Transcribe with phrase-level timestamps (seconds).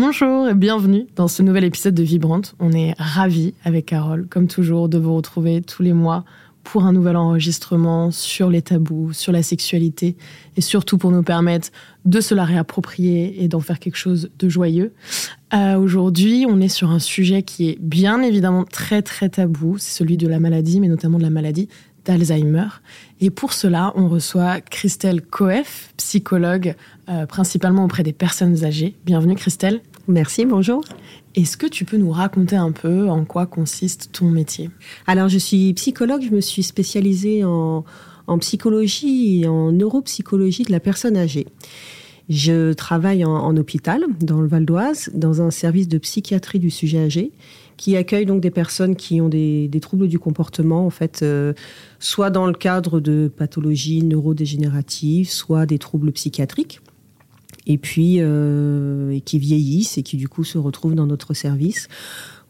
[0.00, 2.54] Bonjour et bienvenue dans ce nouvel épisode de Vibrante.
[2.60, 6.24] On est ravis avec Carole, comme toujours, de vous retrouver tous les mois
[6.62, 10.16] pour un nouvel enregistrement sur les tabous, sur la sexualité
[10.56, 11.70] et surtout pour nous permettre
[12.04, 14.92] de se la réapproprier et d'en faire quelque chose de joyeux.
[15.52, 19.98] Euh, Aujourd'hui, on est sur un sujet qui est bien évidemment très très tabou, c'est
[19.98, 21.68] celui de la maladie, mais notamment de la maladie
[22.08, 22.68] d'Alzheimer.
[23.20, 26.74] Et pour cela, on reçoit Christelle Coef, psychologue
[27.08, 28.96] euh, principalement auprès des personnes âgées.
[29.04, 29.80] Bienvenue Christelle.
[30.10, 30.82] Merci, bonjour.
[31.34, 34.70] Est-ce que tu peux nous raconter un peu en quoi consiste ton métier?
[35.06, 37.84] Alors, je suis psychologue, je me suis spécialisée en,
[38.40, 41.46] psychologie et en neuropsychologie de la personne âgée.
[42.30, 47.00] Je travaille en, hôpital, dans le Val d'Oise, dans un service de psychiatrie du sujet
[47.00, 47.30] âgé,
[47.76, 51.52] qui accueille donc des personnes qui ont des, troubles du comportement, en fait, euh,
[51.98, 56.80] soit dans le cadre de pathologies neurodégénératives, soit des troubles psychiatriques
[57.68, 61.88] et puis euh, qui vieillissent et qui du coup se retrouvent dans notre service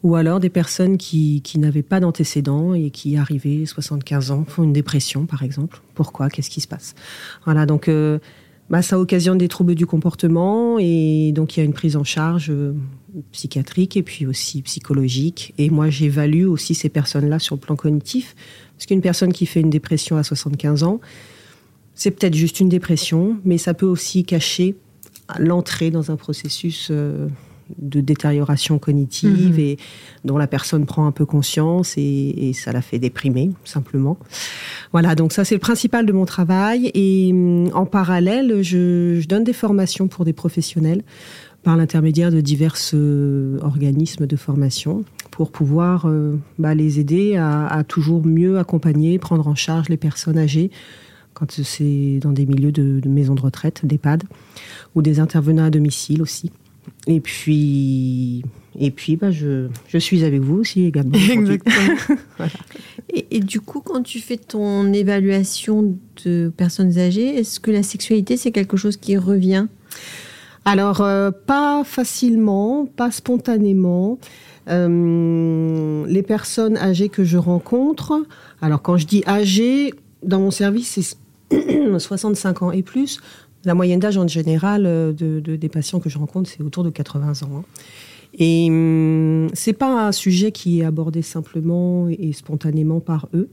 [0.01, 4.63] ou alors des personnes qui, qui n'avaient pas d'antécédents et qui arrivaient 75 ans font
[4.63, 5.81] une dépression par exemple.
[5.93, 6.29] Pourquoi?
[6.29, 6.95] Qu'est-ce qui se passe?
[7.43, 8.19] Voilà, donc euh,
[8.69, 12.05] bah, ça occasionne des troubles du comportement et donc il y a une prise en
[12.05, 12.73] charge euh,
[13.33, 15.53] psychiatrique et puis aussi psychologique.
[15.57, 18.35] Et moi j'évalue aussi ces personnes-là sur le plan cognitif
[18.77, 21.01] parce qu'une personne qui fait une dépression à 75 ans,
[21.93, 24.77] c'est peut-être juste une dépression, mais ça peut aussi cacher
[25.37, 27.27] l'entrée dans un processus euh,
[27.77, 29.59] de détérioration cognitive mhm.
[29.59, 29.77] et
[30.25, 34.17] dont la personne prend un peu conscience et, ça la fait déprimer simplement.
[34.91, 39.43] Voilà, donc ça c'est le principal de mon travail et mm, en parallèle je, donne
[39.43, 41.03] des formations pour des professionnels
[41.61, 47.67] par l'intermédiaire de divers euh, organismes de formation pour pouvoir euh, bah, les aider à,
[47.67, 50.71] à, toujours mieux accompagner, prendre en charge les personnes âgées
[51.39, 54.23] quand c'est dans des milieux de, maisons de retraite, d'EHPAD,
[54.95, 56.51] ou des intervenants à domicile aussi.
[57.07, 58.43] Et puis,
[58.77, 61.17] et puis bah, je, je suis avec vous aussi également.
[61.31, 61.95] Exactement.
[63.13, 68.37] et, du coup, quand tu fais ton évaluation de personnes âgées, est-ce que la sexualité,
[68.37, 69.67] c'est quelque chose qui revient?
[70.65, 74.19] Alors, euh, pas facilement, pas spontanément.
[74.67, 78.25] Euh, les personnes âgées que je rencontre,
[78.61, 81.17] alors quand je dis âgées, dans mon service, c'est
[81.97, 83.19] 65 ans et plus.
[83.65, 86.89] La moyenne d'âge en général euh, de, des patients que je rencontre, c'est autour de
[86.89, 87.49] 80 ans.
[87.57, 87.63] Hein.
[88.37, 93.49] Et hum, c'est pas un sujet qui est abordé simplement et spontanément par eux.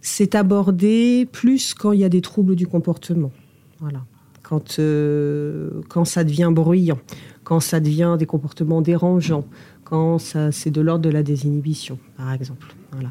[0.00, 3.32] C'est abordé plus quand il y a des troubles du comportement.
[3.80, 4.04] Voilà.
[4.42, 6.98] Quand, euh, quand ça devient bruyant,
[7.44, 9.44] quand ça devient des comportements dérangeants,
[9.84, 12.74] quand c'est de l'ordre de la désinhibition, par exemple.
[12.92, 13.10] Voilà.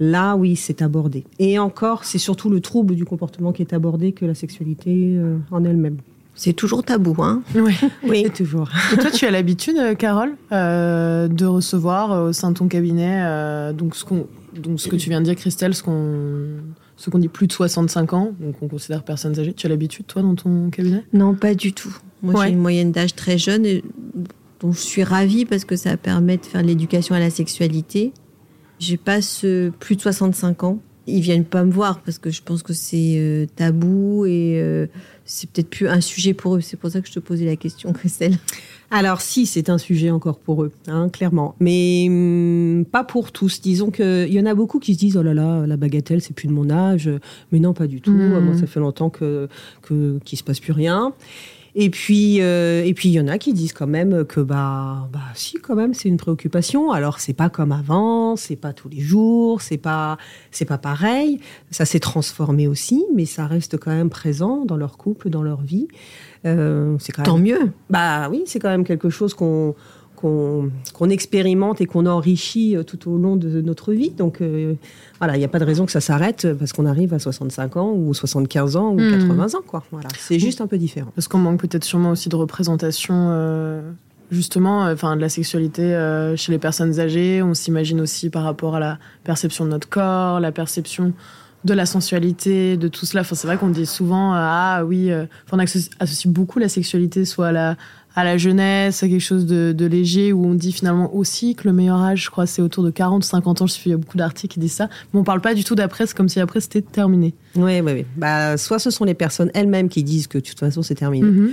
[0.00, 1.24] Là, oui, c'est abordé.
[1.38, 5.36] Et encore, c'est surtout le trouble du comportement qui est abordé que la sexualité euh,
[5.50, 5.98] en elle-même.
[6.34, 7.74] C'est toujours tabou, hein Oui,
[8.08, 8.26] oui.
[8.34, 8.68] toujours.
[8.92, 13.22] Et toi, tu as l'habitude, euh, Carole, euh, de recevoir au sein de ton cabinet
[13.72, 14.04] donc, ce
[14.58, 16.46] donc ce que tu viens de dire, Christelle, ce qu'on
[16.96, 19.52] ce qu'on dit plus de 65 ans, donc on considère personnes âgées.
[19.52, 21.04] Tu as l'habitude, toi, dans ton cabinet?
[21.12, 21.96] Non, pas du tout.
[22.22, 23.82] Moi, j'ai une moyenne d'âge très jeune, et
[24.60, 28.12] dont je suis ravie parce que ça permet de faire l'éducation à la sexualité.
[28.78, 30.78] J'ai pas ce plus de 65 ans.
[31.06, 34.86] Ils viennent pas me voir parce que je pense que c'est euh, tabou et euh,
[35.26, 36.62] c'est peut-être plus un sujet pour eux.
[36.62, 38.38] C'est pour ça que je te posais la question, Christelle.
[38.90, 43.60] Alors si, c'est un sujet encore pour eux, hein, clairement, mais hum, pas pour tous.
[43.60, 46.34] Disons qu'il y en a beaucoup qui se disent oh là là, la bagatelle, c'est
[46.34, 47.10] plus de mon âge,
[47.52, 48.12] mais non, pas du tout.
[48.12, 48.38] Mmh.
[48.40, 49.48] Moi, ça fait longtemps que
[50.24, 51.12] qu'il se passe plus rien.
[51.76, 55.08] Et puis, euh, et puis il y en a qui disent quand même que bah,
[55.12, 56.92] bah si quand même c'est une préoccupation.
[56.92, 60.16] Alors c'est pas comme avant, c'est pas tous les jours, c'est pas,
[60.52, 61.40] c'est pas pareil.
[61.70, 65.62] Ça s'est transformé aussi, mais ça reste quand même présent dans leur couple, dans leur
[65.62, 65.88] vie.
[66.46, 67.72] Euh, c'est quand Tant mieux.
[67.90, 69.74] Bah oui, c'est quand même quelque chose qu'on
[70.16, 74.10] qu'on expérimente et qu'on enrichit euh, tout au long de notre vie.
[74.10, 74.74] Donc euh,
[75.18, 77.76] voilà, il n'y a pas de raison que ça s'arrête parce qu'on arrive à 65
[77.76, 79.40] ans ou 75 ans ou 80 hmm.
[79.40, 79.62] ans.
[79.66, 79.84] Quoi.
[79.90, 81.10] Voilà, c'est juste un peu différent.
[81.14, 83.14] Parce qu'on manque peut-être sûrement aussi de représentation.
[83.30, 83.82] Euh,
[84.30, 85.94] justement, enfin, de la sexualité
[86.36, 90.40] chez les personnes âgées, on s'imagine aussi par rapport à la perception de notre corps,
[90.40, 91.12] la perception
[91.64, 93.20] de la sensualité, de tout cela.
[93.20, 95.12] Enfin, c'est vrai qu'on dit souvent, ah oui,
[95.52, 97.76] on associe beaucoup la sexualité soit à la,
[98.16, 101.74] à la jeunesse, à quelque chose de, léger, où on dit finalement aussi que le
[101.74, 103.66] meilleur âge, je crois, c'est autour de 40, 50 ans.
[103.66, 104.88] Je suis, il y a beaucoup d'articles qui disent ça.
[105.12, 107.34] Mais on parle pas du tout d'après, c'est comme si après c'était terminé.
[107.56, 108.06] Oui, oui, oui.
[108.16, 111.26] Bah, soit ce sont les personnes elles-mêmes qui disent que de toute façon c'est terminé.
[111.26, 111.52] Mhm.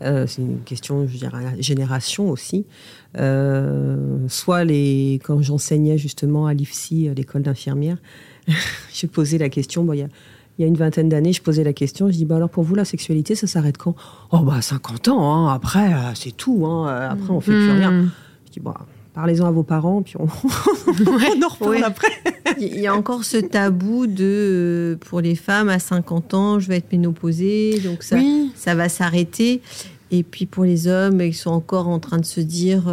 [0.00, 2.64] Euh, c'est une question, je dirais, génération aussi.
[3.18, 7.98] Euh, soit les, quand j'enseignais justement à l'IFSI, l'école d'infirmière,
[8.92, 9.84] j'ai posé la question.
[9.84, 10.08] Bon, il y a
[10.62, 12.62] il y a une vingtaine d'années, je posais la question, je dis, bah alors pour
[12.62, 13.96] vous, la sexualité, ça s'arrête quand?
[14.30, 15.52] Oh bah 50 ans, hein.
[15.52, 16.86] après, euh, c'est tout, hein.
[16.88, 17.90] euh, après on fait plus rien.
[17.90, 18.10] Hmm.
[18.46, 18.74] Je dis, bah,
[19.12, 22.12] parlez-en à vos parents, puis on, en reparle après.
[22.60, 26.68] Il y a encore ce tabou de, euh, pour les femmes, à 50 ans, je
[26.68, 28.18] vais être ménopausée, donc ça,
[28.54, 29.62] ça va s'arrêter.
[30.12, 32.84] Et puis pour les hommes, ils sont encore en train de se dire...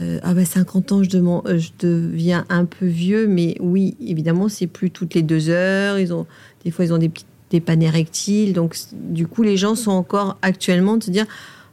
[0.00, 4.90] ah bah 50 ans, je, je, deviens un peu vieux, mais oui, évidemment, c'est plus
[4.90, 5.98] toutes les deux heures.
[5.98, 6.26] Ils ont
[6.64, 8.52] des fois, ils ont des, petites, des pannes érectiles.
[8.52, 11.26] Donc, du coup, les gens sont encore actuellement de se dire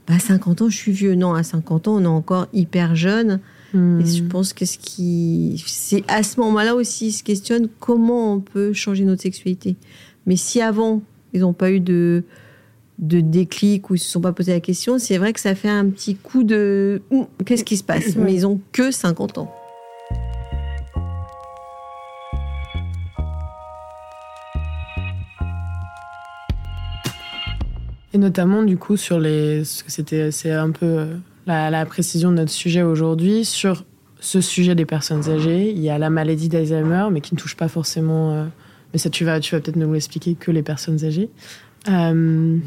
[0.08, 1.16] bah, à 50 ans, je suis vieux.
[1.16, 3.40] Non, à 50 ans, on est encore hyper jeune.
[3.74, 4.02] Hmm.
[4.02, 5.62] Et je pense que ce qui.
[5.66, 9.76] C'est à ce moment-là aussi, ils se questionnent comment on peut changer notre sexualité.
[10.26, 11.02] Mais si avant,
[11.34, 12.24] ils n'ont pas eu de,
[13.00, 15.56] de déclic ou ils ne se sont pas posé la question, c'est vrai que ça
[15.56, 17.02] fait un petit coup de.
[17.46, 18.16] Qu'est-ce qui se passe?
[18.16, 19.54] Mais ils n'ont que 50 ans.
[28.14, 29.64] Et notamment, du coup, sur les.
[29.66, 31.16] C'était, c'est un peu euh,
[31.48, 33.44] la, précision de notre sujet aujourd'hui.
[33.44, 33.86] Sur
[34.20, 37.56] ce sujet des personnes âgées, il y a la maladie d'Alzheimer, mais qui ne touche
[37.56, 38.34] pas forcément.
[38.34, 38.46] Euh,
[38.94, 41.32] mais ça, tu vas, tu vas peut-être nous l'expliquer que les personnes âgées.
[41.90, 42.58] Euh,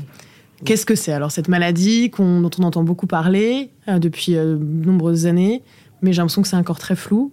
[0.65, 5.63] qu'est-ce que c'est alors cette maladie dont on entend beaucoup parler depuis de nombreuses années,
[6.03, 7.33] mais j'ai l'impression que c'est encore très flou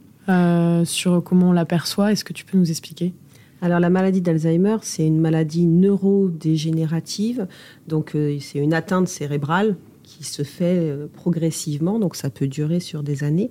[0.85, 2.11] sur comment on l'aperçoit.
[2.11, 3.13] Est-ce que tu peux nous expliquer?
[3.63, 7.47] Alors la maladie d'Alzheimer, c'est une maladie neurodégénérative,
[7.87, 12.81] donc euh, c'est une atteinte cérébrale qui se fait euh, progressivement, donc ça peut durer
[12.81, 13.49] sur des années.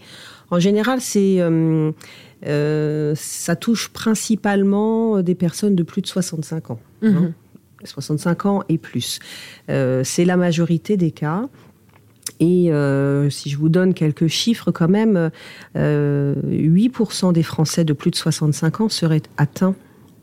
[0.50, 6.80] En général, c'est euh, ça touche principalement des personnes de plus de 65 ans.
[7.84, 8.50] 65 mhm.
[8.50, 9.18] ans et plus.
[9.68, 11.48] c'est la majorité des cas.
[12.40, 12.70] Et
[13.30, 15.30] si je vous donne quelques chiffres quand même,
[15.76, 19.74] 8% des Français de plus de 65 ans seraient atteints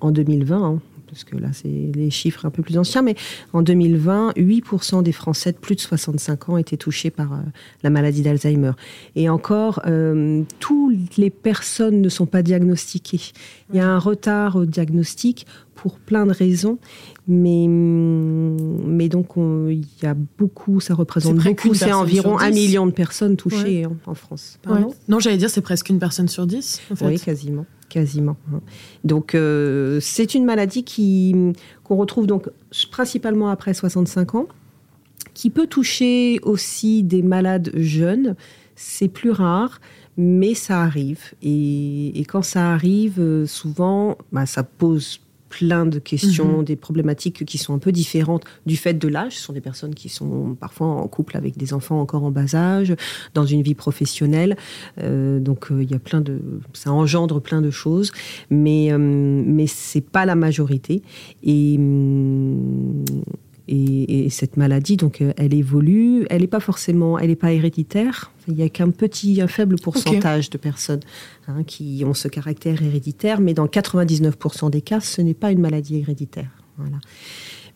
[0.01, 0.79] en 2020, hein,
[1.09, 3.15] parce que là, c'est les chiffres un peu plus anciens, mais
[3.53, 7.37] en 2020, 8% des Français de plus de 65 ans étaient touchés par euh,
[7.83, 8.71] la maladie d'Alzheimer.
[9.15, 13.21] Et encore, euh, toutes les personnes ne sont pas diagnostiquées.
[13.71, 15.45] Il y a un retard au diagnostic
[15.81, 16.77] pour plein de raisons,
[17.27, 22.91] mais, mais donc il y a beaucoup, ça représente beaucoup, c'est environ un million de
[22.91, 24.59] personnes touchées en, France.
[25.07, 26.81] Non, j'allais dire c'est presque une personne sur dix.
[26.91, 27.05] En fait.
[27.05, 28.37] Oui, quasiment quasiment.
[28.53, 28.59] Hein.
[29.03, 31.35] Donc euh, c'est une maladie qui
[31.83, 32.47] qu'on retrouve donc
[32.91, 34.47] principalement après 65 ans,
[35.33, 38.35] qui peut toucher aussi des malades jeunes.
[38.75, 39.81] C'est plus rare,
[40.17, 41.33] mais ça arrive.
[41.41, 46.63] Et, quand ça arrive, euh, souvent, bah, ça pose plein de questions, mhm.
[46.63, 49.35] des problématiques qui sont un peu différentes du fait de l'âge.
[49.35, 52.55] Ce sont des personnes qui sont parfois en couple avec des enfants encore en bas
[52.55, 52.95] âge,
[53.33, 54.55] dans une vie professionnelle.
[54.99, 56.39] Euh, donc euh, il y a plein de,
[56.73, 58.11] ça engendre plein de choses,
[58.49, 61.01] mais euh, mais c'est pas la majorité.
[61.43, 61.77] Et
[63.71, 66.25] et, cette maladie, donc, euh, elle évolue.
[66.29, 68.31] Elle n'est pas forcément, elle n'est pas héréditaire.
[68.47, 71.01] Il n'y a qu'un petit, un faible pourcentage de personnes
[71.47, 75.59] hein, qui ont ce caractère héréditaire, mais dans 99% des cas, ce n'est pas une
[75.59, 76.49] maladie héréditaire.
[76.77, 76.97] Voilà.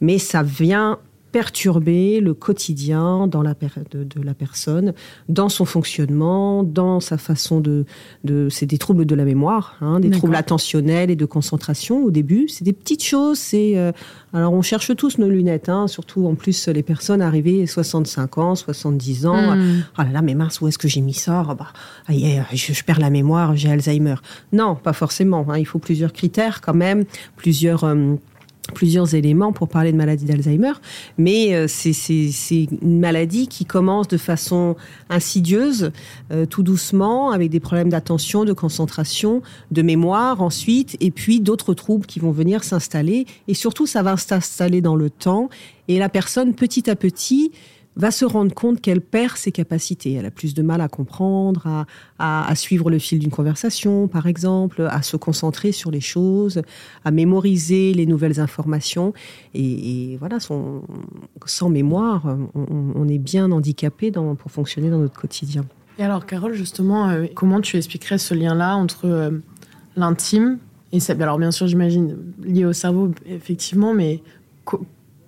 [0.02, 1.00] Mais ça vient
[1.34, 3.56] perturber le quotidien dans la
[3.92, 4.94] de, de, la personne,
[5.30, 7.86] dans son fonctionnement, dans sa façon de...
[8.24, 12.12] de c'est des troubles de la mémoire, hein, des troubles attentionnels et de concentration au
[12.12, 12.48] début.
[12.50, 13.40] C'est des petites choses.
[13.40, 13.92] C'est euh,
[14.32, 18.56] alors on cherche tous nos lunettes, hein, surtout en plus les personnes arrivées 65 ans,
[18.56, 19.56] 70 ans.
[19.56, 19.84] Hmm.
[19.98, 21.48] Oh là là, mais mince, où est-ce que j'ai mis ça?
[21.50, 21.74] Oh bah,
[22.10, 24.16] je, perds la mémoire, j'ai Alzheimer.
[24.52, 25.46] Non, pas forcément.
[25.50, 25.58] Hein.
[25.58, 27.06] il faut plusieurs critères quand même,
[27.38, 27.84] plusieurs...
[27.86, 28.16] Euh,
[28.74, 30.74] plusieurs éléments pour parler de maladie d'Alzheimer,
[31.18, 34.76] mais euh, c'est une maladie qui commence de façon
[35.10, 35.92] insidieuse,
[36.32, 39.42] euh, tout doucement, avec des problèmes d'attention, de concentration,
[39.72, 44.16] de mémoire ensuite, et puis d'autres troubles qui vont venir s'installer, et surtout ça va
[44.16, 45.50] s'installer dans le temps,
[45.90, 47.52] et la personne petit à petit
[47.96, 50.14] va se rendre compte qu'elle perd ses capacités.
[50.14, 51.86] Elle a plus de mal à comprendre,
[52.20, 56.62] à, suivre le fil d'une conversation, par exemple, à se concentrer sur les choses,
[57.06, 59.14] à mémoriser les nouvelles informations.
[59.54, 65.66] Et, voilà, sans mémoire, on, est bien handicapé pour fonctionner dans notre quotidien.
[66.00, 69.30] Et alors, Carole, justement, euh, comment tu expliquerais ce lien-là entre euh,
[69.96, 70.58] l'intime
[70.92, 74.24] Et ça, alors bien sûr, j'imagine lié au cerveau, effectivement, mais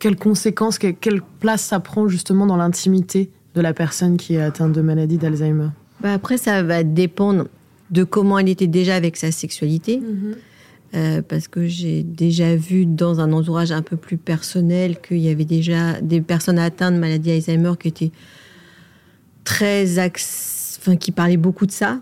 [0.06, 4.72] quelles conséquences, quelle place ça prend justement dans l'intimité de la personne qui est atteinte
[4.72, 5.70] de maladie d'Alzheimer?
[6.00, 7.48] Bah Après, ça va dépendre
[7.90, 9.98] de comment elle était déjà avec sa sexualité.
[9.98, 10.36] Mm-hmm.
[10.94, 15.30] Euh, parce que j'ai déjà vu dans un entourage un peu plus personnel qu'il y
[15.30, 18.12] avait déjà des personnes atteintes de maladie Alzheimer qui étaient
[19.44, 22.00] très enfin qui parlaient beaucoup de ça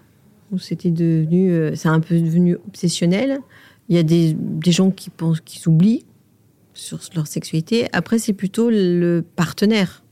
[0.51, 3.39] où c'était devenu euh, c'est un peu devenu obsessionnel
[3.87, 6.03] il y a des, des gens qui pensent qu'ils s'oublient
[6.73, 10.03] sur leur sexualité après c'est plutôt le partenaire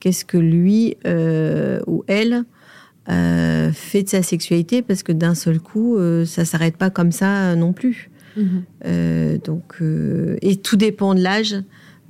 [0.00, 2.44] qu'est-ce que lui euh, ou elle
[3.08, 7.12] euh, fait de sa sexualité parce que d'un seul coup, euh, ça s'arrête pas comme
[7.12, 8.10] ça non plus.
[8.36, 9.38] Mhm.
[9.44, 9.82] donc,
[10.42, 11.56] et tout dépend de l'âge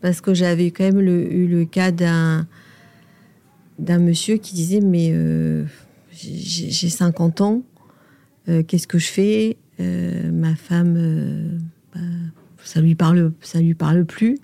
[0.02, 2.46] parce que j'avais quand même eu le cas d'un
[3.78, 5.14] d'un monsieur qui disait mais
[6.12, 7.62] j'ai 50 ans,
[8.66, 9.56] qu'est-ce que je fais?
[9.78, 11.60] Ma femme,
[11.94, 12.00] bah,
[12.68, 14.38] ça lui parle, ça lui parle plus.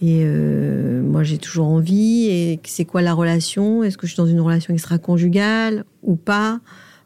[0.00, 2.26] Et euh, moi, j'ai toujours envie.
[2.26, 3.82] Et c'est quoi la relation?
[3.82, 6.60] Est-ce que je suis dans une relation extra-conjugale ou pas?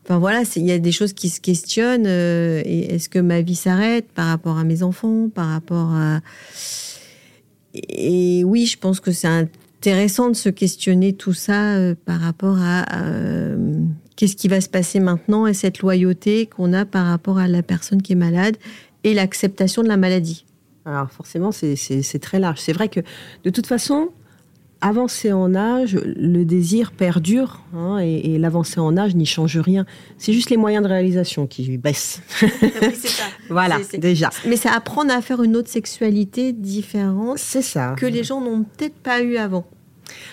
[0.04, 2.06] Enfin voilà, il y a des choses qui se questionnent.
[2.06, 6.20] Euh, est-ce que ma vie s'arrête par rapport à mes enfants, par rapport à...
[7.88, 12.58] Et oui, je pense que c'est intéressant de se questionner tout ça euh, par rapport
[12.60, 12.84] à
[14.16, 17.62] qu'est-ce qui va se passer maintenant et cette loyauté qu'on a par rapport à la
[17.62, 18.58] personne qui est malade
[19.04, 20.44] et l'acceptation de la maladie.
[20.84, 22.58] Alors forcément, c'est très large.
[22.58, 23.00] C'est vrai que
[23.44, 24.10] de toute façon,
[24.80, 29.84] avancer en âge, le désir perdure hein, et, l'avancée en âge n'y change rien.
[30.18, 32.22] C'est juste les moyens de réalisation qui baissent.
[32.30, 33.24] ça.
[33.50, 34.30] voilà, déjà.
[34.46, 37.38] Mais c'est apprendre à faire une autre sexualité différente.
[37.38, 37.94] Ça.
[37.96, 39.66] Que les gens n'ont peut-être pas eu avant.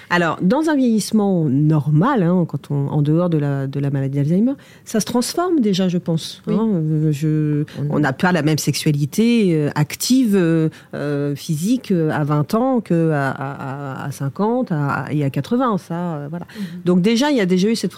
[0.09, 4.17] Alors, dans un vieillissement normal, hein, quand on, en dehors de la, de la maladie
[4.17, 4.53] d'Alzheimer,
[4.85, 6.41] ça se transforme déjà, je pense.
[6.47, 6.81] Hein.
[7.11, 12.81] je, on n'a pas la même sexualité euh, active, euh, euh, physique à 20 ans
[12.81, 14.71] qu'à à, à, 50
[15.11, 15.77] et à 80.
[15.77, 16.45] Ça, voilà.
[16.57, 16.81] Mhm.
[16.85, 17.93] Donc déjà, il y a déjà eu cette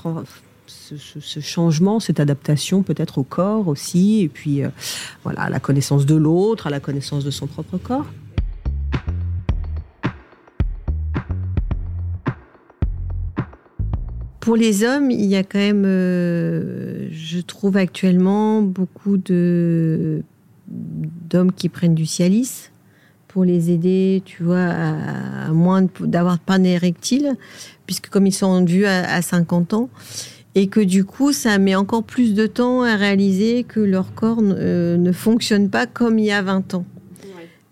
[0.68, 4.62] ce, changement, cette adaptation peut-être au corps aussi, et puis
[5.24, 8.06] voilà, à la connaissance de l'autre, à la connaissance de son propre corps.
[14.50, 20.24] Pour les hommes, il y a quand même, euh, je trouve actuellement, beaucoup de
[20.68, 22.72] d'hommes qui prennent du Cialis
[23.28, 27.36] pour les aider, tu vois, à, moins d'avoir pas d'érectile,
[27.86, 29.88] puisque comme ils sont en vue à, 50 ans,
[30.56, 34.42] et que du coup, ça met encore plus de temps à réaliser que leur corps
[34.42, 36.86] euh, ne fonctionne pas comme il y a 20 ans.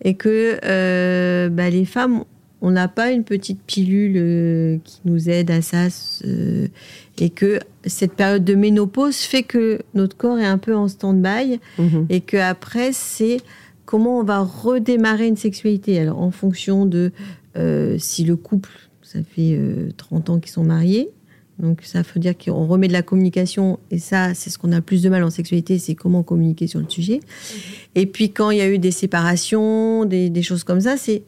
[0.04, 2.24] Et que euh, bah, les femmes
[2.68, 5.88] on n'a pas une petite pilule euh, qui nous aide à ça
[6.26, 6.68] euh,
[7.18, 11.62] et que cette période de ménopause fait que notre corps est un peu en stand-by
[11.80, 12.08] mhm.
[12.10, 13.38] et que après c'est
[13.86, 17.14] comment on va redémarrer une sexualité alors en fonction de
[17.56, 18.72] euh, si le couple
[19.02, 19.58] ça fait
[19.96, 21.10] 30 ans qu'ils sont mariés
[21.60, 24.82] donc ça veut dire qu'on remet de la communication et ça c'est ce qu'on a
[24.82, 27.62] plus de mal en sexualité c'est comment communiquer sur le sujet mhm.
[27.96, 31.24] et puis quand il y a eu des séparations des choses comme ça c'est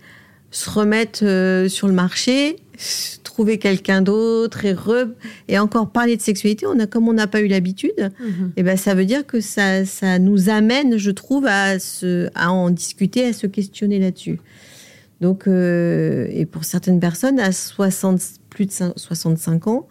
[0.51, 2.57] se remettre euh, sur le marché,
[3.23, 4.75] trouver quelqu'un d'autre et,
[5.47, 8.47] et encore parler de sexualité, on a, comme on n'a pas eu l'habitude, mhm.
[8.55, 12.29] et eh ben ça veut dire que ça, ça nous amène, je trouve, à, se,
[12.35, 14.39] à en discuter, à se questionner là-dessus.
[15.21, 19.87] Donc, euh, et pour certaines personnes, à 60, plus de 65 ans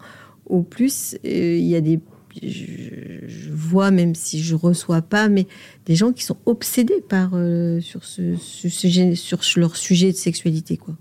[0.47, 1.99] ou plus, euh, il y a des
[2.41, 5.47] je, vois, même si je reçois pas, mais
[5.85, 10.77] des gens qui sont obsédés par euh, sur ce, sujet, sur leur sujet de sexualité,
[10.77, 10.95] quoi.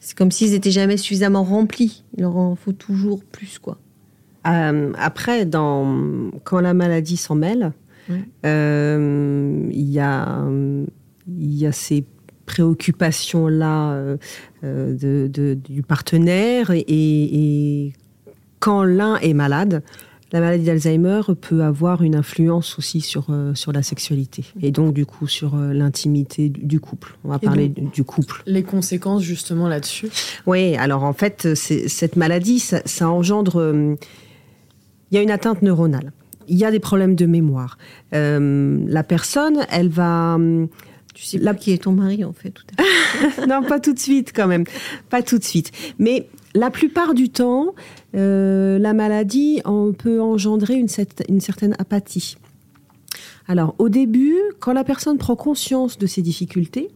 [0.00, 2.04] C'est comme s'ils étaient jamais suffisamment remplis.
[2.16, 3.78] Il leur en faut toujours plus, quoi.
[4.46, 7.72] Euh, après, dans, quand la maladie s'en mêle,
[8.44, 10.46] euh, il y, a,
[11.26, 12.04] y a ces
[12.44, 14.16] préoccupations-là
[14.62, 17.94] de, du partenaire et, et
[18.64, 19.82] quand l'un est malade,
[20.34, 24.92] la maladie d'Alzheimer peut avoir une influence aussi sur, euh, sur la sexualité et donc
[24.92, 27.16] du coup sur euh, l'intimité du couple.
[27.24, 28.42] On va parler du couple.
[28.44, 30.08] Les conséquences justement là-dessus?
[30.46, 33.60] Oui, alors en fait, cette maladie, ça, engendre...
[33.60, 33.94] Euh,
[35.12, 36.10] il y a une atteinte neuronale.
[36.48, 37.78] Il y a des problèmes de mémoire.
[38.10, 40.36] la personne, elle va...
[41.14, 44.00] Tu sais pas qui est ton mari en fait tout à Non, pas tout de
[44.00, 44.64] suite quand même.
[45.10, 45.70] Pas tout de suite.
[46.00, 47.74] Mais la plupart du temps,
[48.14, 49.60] euh, la maladie
[49.98, 50.88] peut engendrer une,
[51.28, 52.36] une, certaine apathie.
[53.48, 56.90] Alors, au début, quand la personne prend conscience de ses difficultés,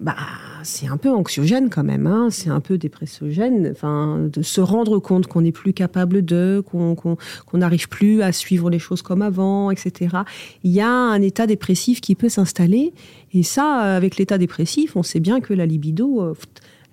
[0.00, 0.16] bah,
[0.62, 2.28] c'est un peu anxiogène quand même, hein.
[2.30, 7.06] c'est un peu dépressogène, enfin, de se rendre compte qu'on n'est plus capable de, qu'on
[7.52, 10.16] n'arrive plus à suivre les choses comme avant, etc.
[10.64, 12.94] Il y a un état dépressif qui peut s'installer,
[13.34, 16.34] et ça, avec l'état dépressif, on sait bien que la libido, euh,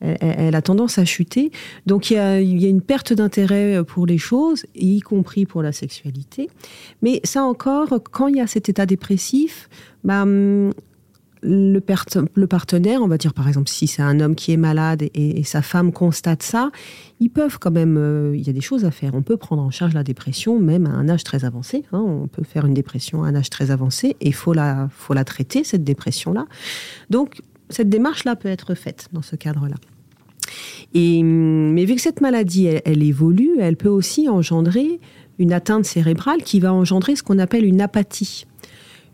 [0.01, 1.51] elle, a tendance à chuter.
[1.86, 6.50] Donc il y a, une perte d'intérêt pour les choses, y compris pour la sexualité.
[7.01, 9.70] Mais ça encore, quand il y a cet état dépressif,
[10.04, 10.72] bah, hum,
[11.42, 11.82] le,
[12.36, 15.44] le, partenaire, on va dire par exemple si c'est un homme qui est malade et,
[15.44, 16.72] sa femme constate ça,
[17.20, 19.16] ils peuvent quand même, euh, il y a des choses à faire.
[19.16, 21.84] On peut prendre en charge la dépression même à un âge très avancé.
[21.92, 22.04] Hein.
[22.06, 25.13] on peut faire une dépression à un âge très avancé et il faut la, faut
[25.13, 26.48] la traiter, cette dépression-là.
[27.10, 29.76] Donc cette démarche-là peut être faite dans ce cadre-là.
[30.94, 35.00] Et, mais vu que cette maladie, elle, évolue, elle peut aussi engendrer
[35.40, 38.46] une atteinte cérébrale qui va engendrer ce qu'on appelle une apathie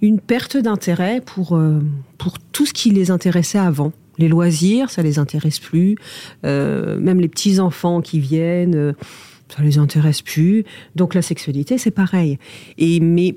[0.03, 1.79] une perte d'intérêt pour, euh,
[2.17, 3.93] pour tout ce qui les intéressait avant.
[4.19, 5.95] Les loisirs, ça les intéresse plus.
[6.45, 8.93] Euh, même les petits enfants qui viennent, euh,
[9.47, 10.65] ça les intéresse plus.
[10.95, 12.37] Donc la sexualité, c'est pareil.
[12.77, 13.35] Mais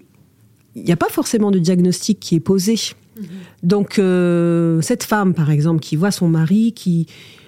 [0.75, 2.75] il n'y a pas forcément de diagnostic qui est posé.
[3.17, 3.65] Mm-hmm.
[3.65, 4.01] Donc
[4.85, 7.07] cette femme, par exemple, qui voit son mari qui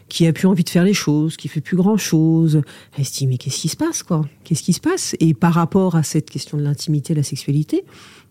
[0.08, 2.62] qui a plus envie de faire les choses, qui fait plus grand chose.
[2.96, 4.22] Elle se dit mais qu'est-ce qui se passe quoi?
[4.44, 5.14] Qu'est-ce qui se passe?
[5.20, 7.84] Et par rapport à cette question de l'intimité, la sexualité,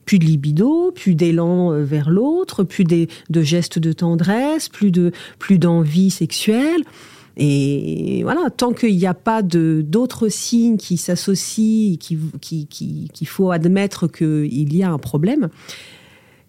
[0.06, 3.08] plus de libido, plus d'élan euh, vers l'autre, plus de
[3.42, 6.82] gestes de tendresse, plus de plus d'envie sexuelle.
[7.40, 13.26] Et voilà, tant qu'il n'y a pas d'autres signes qui s'associent, qu'il qui, qui, qui,
[13.26, 15.50] faut admettre qu'il y a un problème,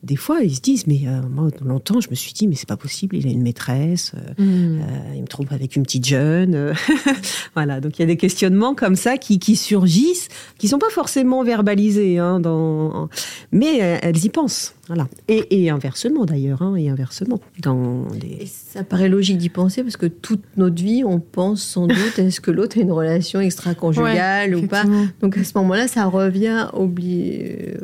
[0.05, 2.69] des fois, ils se disent, mais euh, moi, longtemps, je me suis dit, mais c'est
[2.69, 4.81] pas possible, il a une maîtresse, euh, mm.
[4.81, 6.73] euh, il me trompe avec une petite jeune.
[7.55, 11.43] voilà, donc il y a des questionnements comme ça qui, surgissent, qui sont pas forcément
[11.43, 13.09] verbalisés, hein, dans...
[13.51, 14.75] mais elles y pensent.
[14.87, 15.09] Voilà.
[15.27, 17.41] Et, inversement d'ailleurs, hein, et inversement.
[17.61, 18.07] Dans
[18.47, 22.41] ça paraît logique d'y penser parce que toute notre vie, on pense sans doute est-ce
[22.41, 24.85] que l'autre a une relation extra-conjugale ou pas.
[25.21, 27.75] Donc à ce moment-là, ça revient oublié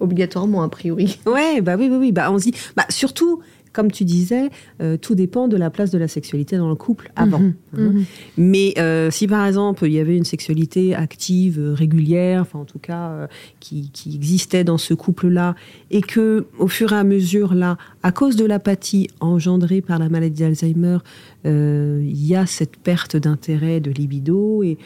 [0.00, 1.18] obligatoirement, a priori.
[1.26, 2.12] Ouais, bah oui, oui, oui.
[2.12, 3.40] Bah, on dit, bah, surtout,
[3.72, 7.12] comme tu disais, euh, tout dépend de la place de la sexualité dans le couple
[7.16, 7.38] avant.
[7.38, 7.78] Mhm, hein.
[7.78, 8.04] mhm.
[8.36, 12.64] Mais euh, si par exemple il y avait une sexualité active, euh, régulière, enfin en
[12.64, 13.28] tout cas
[13.60, 15.54] qui, qui, existait dans ce couple-là,
[15.90, 20.08] et que au fur et à mesure là, à cause de l'apathie engendrée par la
[20.08, 20.98] maladie d'Alzheimer,
[21.44, 24.78] il y a cette perte d'intérêt, de libido, et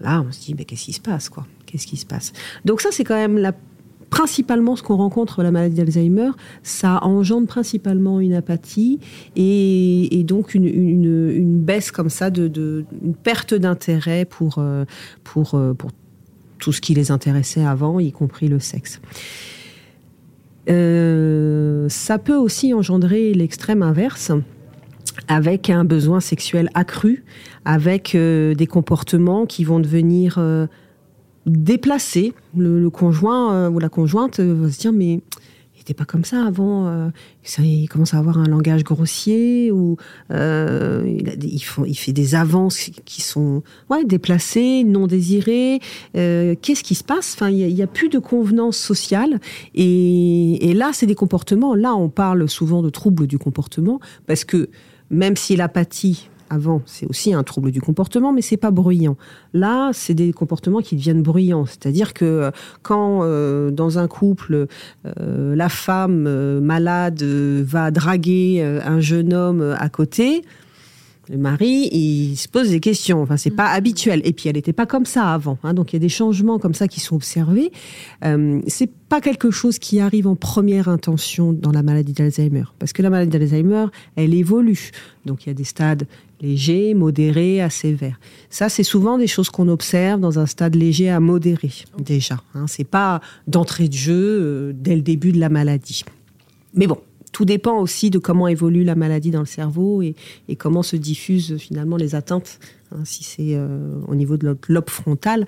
[0.00, 1.46] là on se dit mais qu'est-ce qui se passe quoi?
[1.66, 2.32] Qu'est-ce qui se passe?
[2.64, 3.52] Donc ça c'est quand même la
[4.10, 6.30] principalement ce qu'on rencontre la maladie d'Alzheimer,
[6.62, 8.98] ça engendre principalement une apathie
[9.36, 14.84] et, donc une, baisse comme ça, de, une perte d'intérêt pour, euh,
[15.36, 15.90] euh, pour
[16.58, 19.00] tout ce qui les intéressait avant, y compris le sexe.
[20.68, 24.32] Euh, ça peut aussi engendrer l'extrême inverse
[25.28, 27.24] avec un besoin sexuel accru,
[27.64, 30.38] avec des comportements qui vont devenir
[31.46, 32.32] déplacé.
[32.56, 35.20] Le, conjoint euh, ou la conjointe euh, va se dire mais
[35.74, 36.88] il n'était pas comme ça avant.
[36.88, 37.08] Euh,
[37.58, 39.96] il commence à avoir un langage grossier ou
[40.30, 41.60] il,
[41.94, 45.80] fait des avances qui sont ouais, déplacées, non désirées.
[46.12, 47.34] Qu'est-ce qui se passe?
[47.34, 49.40] Enfin, il n'y a, plus de convenance sociale.
[49.74, 51.74] Et, et là, c'est des comportements.
[51.74, 54.68] Là, on parle souvent de troubles du comportement parce que
[55.08, 59.16] même si l'apathie avant, c'est aussi un trouble du comportement, mais c'est pas bruyant.
[59.54, 61.64] Là, c'est des comportements qui deviennent bruyants.
[61.64, 62.50] C'est-à-dire que euh,
[62.82, 64.66] quand euh, dans un couple,
[65.06, 70.42] euh, la femme malade va draguer un jeune homme à côté,
[71.30, 73.22] le mari, il se pose des questions.
[73.22, 73.76] Enfin, c'est pas mm.
[73.76, 74.20] habituel.
[74.24, 75.58] Et puis, elle n'était pas comme ça avant.
[75.62, 75.74] Hein.
[75.74, 77.70] Donc, il y a des changements comme ça qui sont observés.
[78.24, 82.92] Euh, c'est pas quelque chose qui arrive en première intention dans la maladie d'Alzheimer, parce
[82.92, 84.90] que la maladie d'Alzheimer, elle évolue.
[85.24, 86.06] Donc, il y a des stades
[86.40, 88.18] légers, modérés, à sévères.
[88.48, 92.42] Ça, c'est souvent des choses qu'on observe dans un stade léger à modéré déjà.
[92.54, 92.64] Hein.
[92.66, 96.04] C'est pas d'entrée de jeu euh, dès le début de la maladie.
[96.74, 96.98] Mais bon,
[97.32, 100.14] tout dépend aussi de comment évolue la maladie dans le cerveau et,
[100.58, 102.58] comment se diffusent finalement les atteintes,
[102.92, 105.46] hein, si c'est euh, au niveau de notre lobe frontal.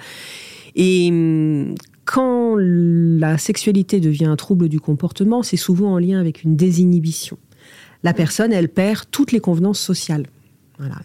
[0.74, 6.42] Et hum, quand la sexualité devient un trouble du comportement, c'est souvent en lien avec
[6.42, 7.38] une désinhibition.
[8.02, 10.26] La personne, elle perd toutes les convenances sociales.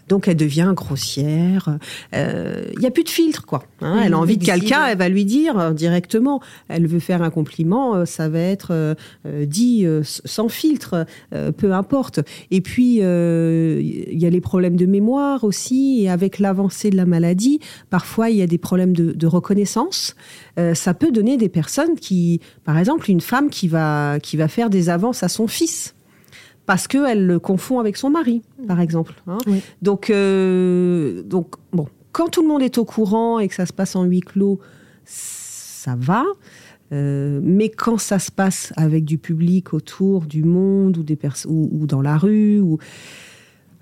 [0.08, 1.78] Donc elle devient grossière.
[2.12, 3.62] Il euh, n'y a plus de filtre, quoi.
[3.80, 4.02] Hein.
[4.04, 6.40] elle a envie de quelqu'un, elle va lui dire euh, directement.
[6.68, 11.06] Elle veut faire un compliment, euh, ça va être dit sans filtre,
[11.56, 12.20] peu importe.
[12.50, 17.06] Et puis il y a les problèmes de mémoire aussi, et avec l'avancée de la
[17.06, 17.60] maladie,
[17.90, 20.14] parfois il y a des problèmes de, de reconnaissance.
[20.74, 24.70] ça peut donner des personnes qui, par exemple, une femme qui va qui va faire
[24.70, 25.94] des avances à son fils
[26.68, 29.14] parce qu'elle le confond avec son mari, par exemple.
[29.26, 29.38] Hein.
[29.80, 33.72] Donc, euh, donc, bon, quand tout le monde est au courant et que ça se
[33.72, 34.60] passe en huis clos,
[35.06, 36.24] ça va.
[36.92, 41.70] Euh, mais quand ça se passe avec du public autour du monde ou, des ou,
[41.72, 42.76] ou dans la rue ou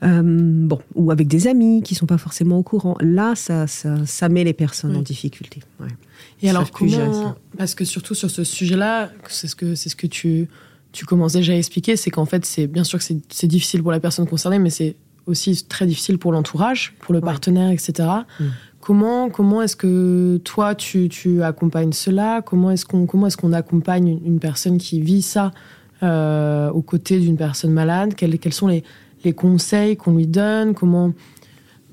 [0.05, 2.97] euh, bon, ou avec des amis qui sont pas forcément au courant.
[3.01, 5.61] Là, ça, ça, met les personnes en difficulté.
[6.41, 10.07] Et alors comment Parce que surtout sur ce sujet-là, c'est ce que c'est ce que
[10.07, 10.49] tu
[10.97, 13.93] tu commences déjà à expliquer, c'est qu'en fait, c'est bien sûr que c'est difficile pour
[13.93, 18.09] la personne concernée, mais c'est aussi très difficile pour l'entourage, pour le partenaire, etc.
[18.41, 18.45] Mm.
[18.81, 22.41] Comment, comment est-ce que toi, tu, tu accompagnes cela?
[22.41, 25.51] Comment est-ce qu'on est qu'on accompagne une, personne qui vit ça
[26.03, 28.15] euh, aux côtés d'une personne malade?
[28.15, 28.83] Quels, quels sont les,
[29.25, 30.73] les conseils qu'on lui donne?
[30.73, 31.13] Comment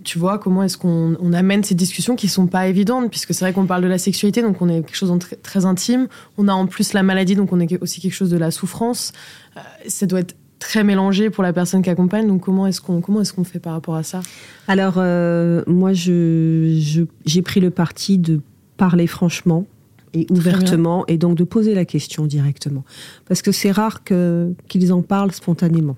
[0.04, 3.54] tu vois, comment est-ce qu'on amène ces discussions qui sont pas évidentes, puisque c'est vrai
[3.54, 6.08] qu'on parle de la sexualité, donc on est quelque chose de très, intime.
[6.38, 9.13] On a en plus la maladie, donc on est aussi quelque chose de la souffrance.
[9.56, 12.28] Euh, ça doit être très mélangé pour la personne qui accompagne.
[12.28, 14.22] Donc comment est-ce qu'on comment est-ce qu'on fait par rapport à ça?
[14.68, 18.42] Alors euh, moi, je, j'ai pris le parti de
[18.78, 19.66] parler franchement
[20.13, 22.84] et ouvertement, et donc de poser la question directement,
[23.28, 25.98] parce que c'est rare que qu'ils en parlent spontanément.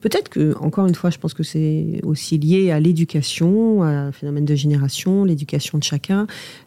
[0.00, 4.12] Peut-être que, encore une fois, je pense que c'est aussi lié à l'éducation, à un
[4.12, 6.26] phénomène de génération, l'éducation de chacun.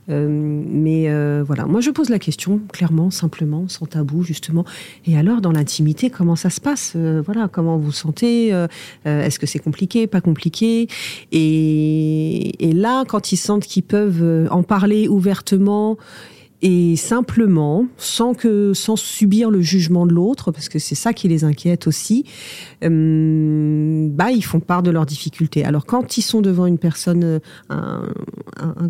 [0.10, 4.66] Euh, mais euh, voilà, moi je pose la question clairement, simplement, sans tabou, justement.
[5.06, 8.50] Et alors, dans l'intimité, comment ça se passe euh, Voilà, comment vous sentez
[9.06, 10.88] Est-ce que c'est compliqué, pas compliqué?
[11.32, 15.98] Et, et là, quand ils sentent qu'ils peuvent en parler ouvertement,
[16.62, 21.28] et simplement, sans que, sans subir le jugement de l'autre, parce que c'est ça qui
[21.28, 22.26] les inquiète aussi,
[22.84, 25.64] euh, bah ils font part de leurs difficultés.
[25.66, 28.06] Alors quand ils sont devant une personne, euh, un,
[28.58, 28.90] un,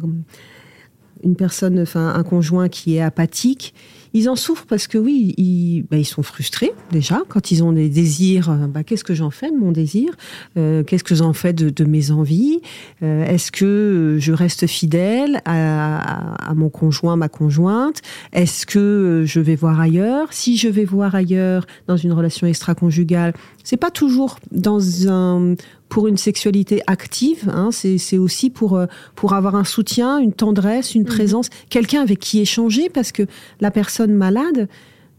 [1.23, 3.73] une personne, enfin un conjoint qui est apathique,
[4.13, 7.21] ils en souffrent parce que oui, ils, bah, ils sont frustrés déjà.
[7.29, 8.49] Quand ils ont des désirs.
[8.49, 10.15] Euh, bah, qu'est-ce que j'en fais de mon désir?
[10.57, 12.61] Euh, Qu'est-ce que j'en fais de, mes envies?
[13.03, 18.01] Euh, Est-ce que je reste fidèle à, à, mon conjoint, ma conjointe?
[18.33, 20.27] Est-ce que je vais voir ailleurs?
[20.31, 25.55] Si je vais voir ailleurs dans une relation extra-conjugale, c'est pas toujours dans un
[25.91, 27.49] pour une sexualité active.
[27.53, 31.07] Hein, c'est aussi pour euh, pour avoir un soutien, une tendresse, une mhm.
[31.07, 33.23] présence, quelqu'un avec qui échanger parce que
[33.59, 34.69] la personne malade,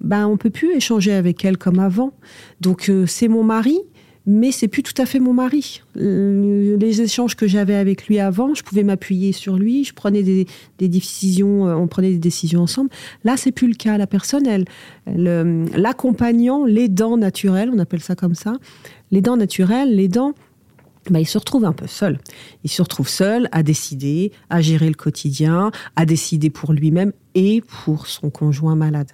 [0.00, 2.14] ben on peut plus échanger avec elle comme avant.
[2.62, 3.78] Donc euh, c'est mon mari,
[4.24, 5.82] mais c'est plus tout à fait mon mari.
[5.98, 10.22] Euh, les échanges que j'avais avec lui avant, je pouvais m'appuyer sur lui, je prenais
[10.22, 10.46] des,
[10.78, 12.88] des, décisions, on prenait des décisions ensemble.
[13.24, 13.98] Là, c'est plus le cas.
[13.98, 14.64] La personne, elle,
[15.06, 18.54] l'accompagnant, l'aidant naturel, on appelle ça comme ça,
[19.11, 20.32] l'aidant naturel, l'aidant
[21.10, 22.18] bah, il se retrouve un peu seul.
[22.64, 27.62] Il se retrouve seul à décider, à gérer le quotidien, à décider pour lui-même et
[27.62, 29.10] pour son conjoint malade.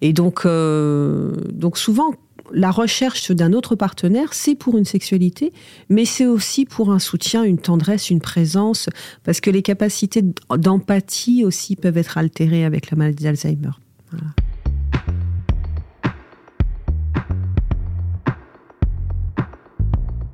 [0.00, 2.14] Et donc, euh, donc souvent,
[2.52, 5.52] la recherche d'un autre partenaire, c'est pour une sexualité,
[5.88, 8.88] mais c'est aussi pour un soutien, une tendresse, une présence,
[9.22, 10.22] parce que les capacités
[10.56, 13.70] d'empathie aussi peuvent être altérées avec la maladie d'Alzheimer.
[14.10, 14.28] Voilà.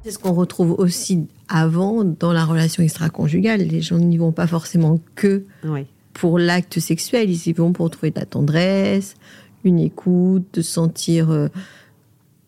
[0.05, 3.63] C'est ce qu'on retrouve aussi avant dans la relation extra-conjugale.
[3.63, 5.45] Les gens n'y vont pas forcément que
[6.13, 9.15] pour l'acte sexuel, ils y vont pour trouver de la tendresse,
[9.65, 11.31] une écoute, de sentir...
[11.31, 11.49] Euh,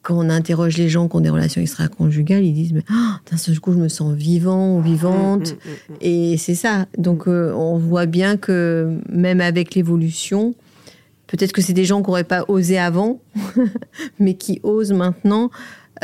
[0.03, 3.37] quand on interroge les gens qui ont des relations extra-conjugales, ils disent mais oh, d'un
[3.37, 6.87] seul coup je me sens vivant ou vivante mm, mm, mm, et c'est ça.
[6.97, 10.55] Donc euh, on voit bien que même avec l'évolution,
[11.27, 13.21] peut-être que c'est des gens qui n'auraient pas osé avant,
[14.21, 15.51] mais qui osent maintenant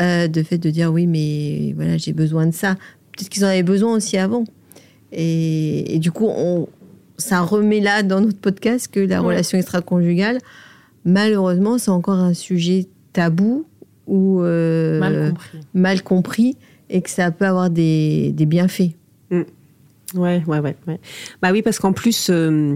[0.01, 2.75] euh, de fait de dire oui, mais voilà, j'ai besoin de ça.
[3.11, 4.43] Peut-être qu'ils en avaient besoin aussi avant.
[5.11, 6.67] Et, du coup, on,
[7.17, 10.39] ça remet là dans notre podcast que la relation extra-conjugale,
[11.05, 13.65] malheureusement, c'est encore un sujet tabou
[14.07, 14.99] ou euh,
[15.75, 16.57] mal, compris.
[16.89, 18.91] et que ça peut avoir des, des bienfaits.
[19.29, 19.41] Mm.
[20.15, 20.99] Ouais, ouais, ouais, ouais,
[21.41, 22.75] Bah oui, parce qu'en plus, euh,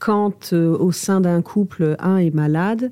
[0.00, 2.90] quand au sein d'un couple, un est malade,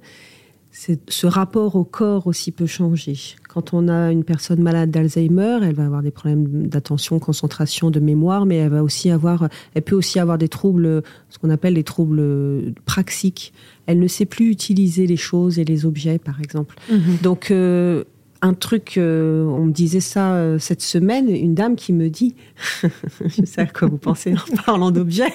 [0.73, 3.15] ce rapport au corps aussi peut changer.
[3.49, 8.01] Quand on a une personne malade d'Alzheimer, elle va avoir des problèmes d'attention, concentration, de
[8.01, 11.75] mémoire, mais elle va aussi avoir, elle peut aussi avoir des troubles, ce qu'on appelle
[11.75, 13.53] des troubles praxiques.
[13.87, 16.77] Elle ne sait plus utiliser les choses et les objets, par exemple.
[16.91, 17.19] Mhm.
[17.23, 18.05] Donc euh,
[18.41, 22.35] un truc, euh, on me disait ça euh, cette semaine, une dame qui me dit,
[22.83, 25.33] je sais à quoi vous pensez en parlant d'objets,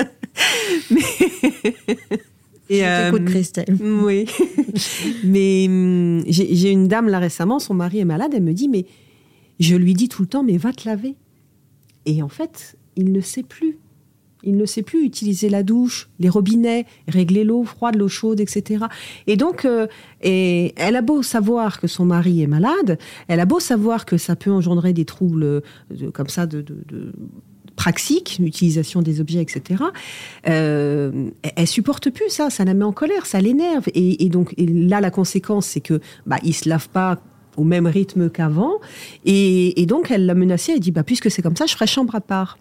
[0.90, 1.00] mais
[2.76, 3.76] et, euh, Christelle.
[3.80, 4.26] Oui.
[5.24, 8.86] mais hum, j'ai une dame là récemment, son mari est malade, elle me dit, mais
[9.60, 11.16] je lui dis tout le temps, mais va te laver.
[12.06, 13.78] Et en fait, il ne sait plus.
[14.44, 18.86] Il ne sait plus utiliser la douche, les robinets, régler l'eau froide, l'eau chaude, etc.
[19.28, 19.86] Et donc, euh,
[20.20, 24.16] et elle a beau savoir que son mari est malade, elle a beau savoir que
[24.16, 25.62] ça peut engendrer des troubles
[26.12, 27.12] comme ça de, de,
[27.76, 29.82] praxique, l'utilisation des objets, etc.
[30.48, 33.84] Euh, elle supporte plus ça, ça la met en colère, ça l'énerve.
[33.94, 37.18] Et, donc là, la conséquence, c'est que bah, il se lave pas
[37.56, 38.74] au même rythme qu'avant.
[39.24, 42.14] Et, donc, elle l'a menacé, elle dit, bah, puisque c'est comme ça, je ferai chambre
[42.14, 42.58] à part.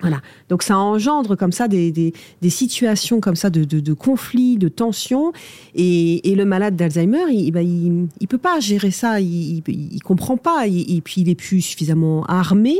[0.00, 0.22] Voilà.
[0.48, 4.68] Donc ça engendre comme ça des, des, situations comme ça de, de, de conflits, de
[4.68, 5.32] tensions.
[5.74, 9.20] Et, et le malade d'Alzheimer, il, bah, il, il, peut pas gérer ça.
[9.20, 10.66] Il, il, comprend pas.
[10.66, 12.78] Et, puis il est plus suffisamment armé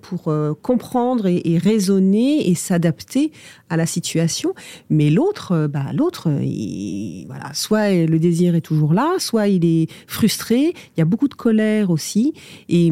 [0.00, 3.32] pour euh, comprendre et, raisonner et s'adapter
[3.68, 4.54] à la situation.
[4.88, 6.30] Mais l'autre, euh, bah, l'autre,
[7.26, 10.74] voilà, soit le désir est toujours là, soit il est frustré.
[10.96, 12.34] Il y a beaucoup de colère aussi.
[12.68, 12.90] Et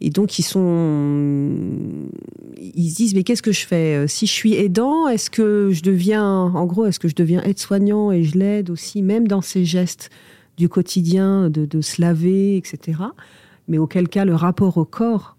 [0.00, 1.50] et donc ils sont,
[2.56, 3.96] ils se disent mais qu'est-ce que je fais?
[3.96, 7.42] Euh, Si je suis aidant, est-ce que je deviens, en gros, est-ce que je deviens
[7.42, 10.10] aide-soignant et je l'aide aussi, même dans ses gestes
[10.56, 12.98] du quotidien, de se laver, etc.
[13.68, 15.36] Mais auquel cas le rapport au corps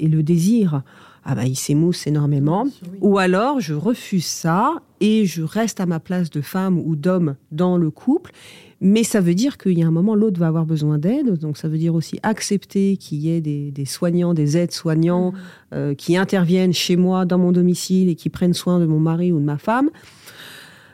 [0.00, 0.82] et le désir,
[1.24, 2.66] ah il s'émousse énormément.
[3.00, 7.36] Ou alors je refuse ça et je reste à ma place de femme ou d'homme
[7.52, 8.32] dans le couple
[8.80, 11.36] mais ça veut dire qu'il y a un moment, l'autre va avoir besoin d'aide.
[11.38, 15.36] Donc ça veut dire aussi accepter qu'il y ait des, soignants, des aides-soignants mmh.
[15.74, 19.32] euh, qui interviennent chez moi, dans mon domicile, et qui prennent soin de mon mari
[19.32, 19.90] ou de ma femme.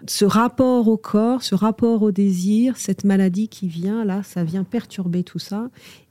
[0.09, 4.65] Ce rapport au corps, ce rapport au désir, cette maladie qui vient là, ça vient
[4.65, 5.71] perturber tout ça.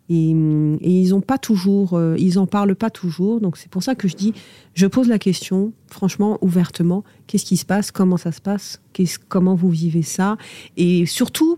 [0.09, 0.31] Et,
[0.81, 3.41] ils ont pas toujours, euh, ils en parlent pas toujours.
[3.41, 4.33] Donc c'est pour ça que je dis,
[4.73, 8.81] je pose la question, franchement, ouvertement, qu'est-ce qui se passe, comment ça se passe,
[9.27, 10.37] comment vous vivez ça,
[10.77, 11.57] et surtout.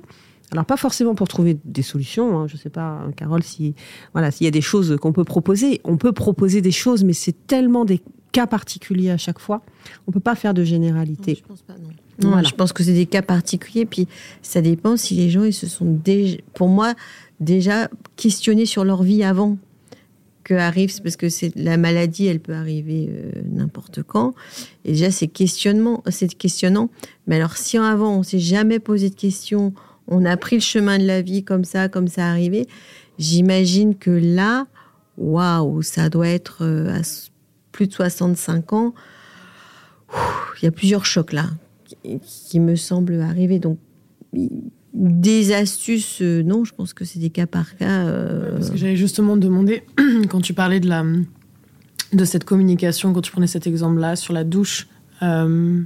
[0.51, 3.75] Alors pas forcément pour trouver des solutions, hein, je sais pas, hein, Carole, si
[4.13, 7.11] voilà, s'il y a des choses qu'on peut proposer, on peut proposer des choses, mais
[7.11, 9.61] c'est tellement des cas particuliers à chaque fois,
[10.07, 11.35] on peut pas faire de généralité.
[11.35, 11.89] je pense pas non.
[12.43, 14.07] Je pense que c'est des cas particuliers, puis
[14.41, 16.93] ça dépend si les gens ils se sont déjà, pour moi,
[17.39, 19.57] déjà questionner sur leur vie avant
[20.43, 24.33] que arrive, parce que c'est la maladie, elle peut arriver euh, n'importe quand.
[24.85, 26.89] Et déjà, c'est questionnement, c'est questionnant.
[27.27, 29.73] Mais alors, si avant on s'est jamais posé de questions,
[30.07, 32.65] on a pris le chemin de la vie comme ça, comme ça arrivé,
[33.19, 34.67] j'imagine que là,
[35.17, 37.01] waouh, ça doit être euh, à
[37.73, 38.93] plus de 65 ans.
[40.61, 41.49] Il y a plusieurs chocs là
[41.83, 43.59] qui, qui me semblent arriver.
[43.59, 43.79] Donc,
[44.97, 48.05] des astuces, euh, non, je pense que c'est des cas par cas.
[48.05, 48.53] Euh.
[48.53, 49.83] Parce que j'avais justement demandé,
[50.29, 51.05] quand tu parlais de, la,
[52.13, 54.87] de cette communication, quand tu prenais cet exemple-là sur la douche,
[55.21, 55.81] euh,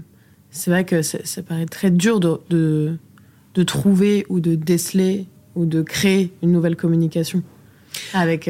[0.50, 2.98] c'est vrai que ça paraît très dur de,
[3.54, 7.44] de, trouver ou de déceler ou de créer une nouvelle communication
[8.14, 8.50] avec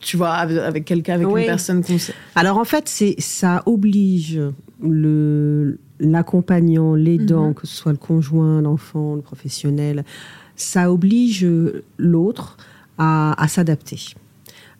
[0.00, 2.14] tu vois avec quelqu'un avec une personne qu'on sait.
[2.36, 4.40] alors en fait c'est ça oblige
[4.80, 7.54] le l'accompagnant, l'aidant, mhm.
[7.54, 10.04] que ce soit le conjoint, l'enfant, le professionnel,
[10.56, 11.46] ça oblige
[11.98, 12.56] l'autre
[12.98, 14.14] à, s'adapter,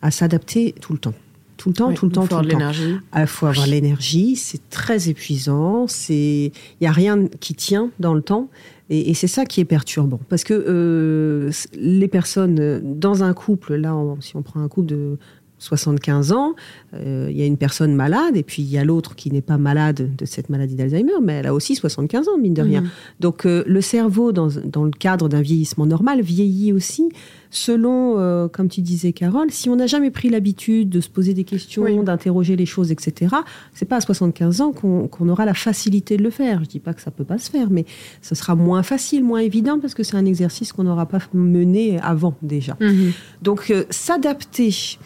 [0.01, 1.13] à s'adapter tout le temps.
[1.57, 2.71] Tout le temps, tout le temps, tout le temps.
[3.15, 8.21] Il faut avoir l'énergie, c'est très épuisant, il n'y a rien qui tient dans le
[8.21, 8.49] temps.
[8.89, 10.19] Et, c'est ça qui est perturbant.
[10.29, 15.17] Parce que euh, les personnes dans un couple, là, si on prend un couple de
[15.63, 16.55] 75 ans,
[16.93, 19.41] euh, il y a une personne malade, et puis il y a l'autre qui n'est
[19.41, 22.81] pas malade de cette maladie d'Alzheimer, mais elle a aussi 75 ans, mine de rien.
[22.81, 22.89] Mhm.
[23.21, 27.09] Donc euh, le cerveau, dans, le cadre d'un vieillissement normal, vieillit aussi
[27.49, 31.33] selon, euh, comme tu disais, Carole, si on n'a jamais pris l'habitude de se poser
[31.33, 33.35] des questions, d'interroger les choses, etc.,
[33.73, 36.61] c'est pas à 75 ans qu'on aura la facilité de le faire.
[36.63, 37.85] Je dis pas que ça peut pas se faire, mais
[38.21, 41.99] ce sera moins facile, moins évident, parce que c'est un exercice qu'on n'aura pas mené
[41.99, 42.75] avant déjà.
[42.81, 43.11] Mhm.
[43.43, 44.97] Donc s'adapter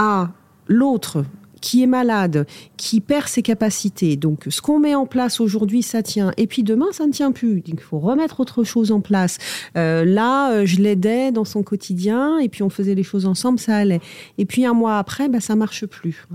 [0.00, 0.30] à
[0.66, 1.26] l'autre
[1.60, 2.46] qui est malade,
[2.78, 4.16] qui perd ses capacités.
[4.16, 6.32] Donc, ce qu'on met en place aujourd'hui, ça tient.
[6.38, 7.62] Et puis demain, ça ne tient plus.
[7.66, 9.36] il faut remettre autre chose en place.
[9.76, 13.58] Euh, là, euh, je l'aidais dans son quotidien, et puis on faisait les choses ensemble,
[13.58, 14.00] ça allait.
[14.38, 16.26] Et puis un mois après, bah, ça marche plus.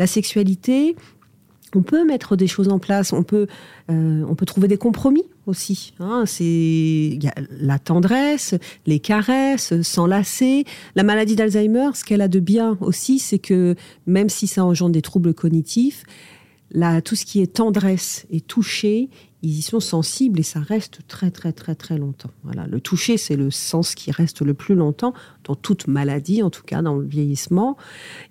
[0.00, 0.96] La sexualité,
[1.76, 3.46] on peut mettre des choses en place, on peut,
[3.92, 5.92] euh, on peut trouver des compromis aussi.
[6.00, 6.24] Hein.
[6.26, 7.18] C'est
[7.60, 8.54] la tendresse,
[8.86, 10.64] les caresses, s'enlacer.
[10.94, 13.74] La maladie d'Alzheimer, ce qu'elle a de bien aussi, c'est que
[14.06, 16.04] même si ça engendre des troubles cognitifs,
[16.70, 19.08] là, tout ce qui est tendresse et toucher,
[19.44, 22.30] ils y sont sensibles et ça reste très très très très longtemps.
[22.44, 25.12] Voilà, le toucher, c'est le sens qui reste le plus longtemps
[25.44, 27.76] dans toute maladie, en tout cas dans le vieillissement,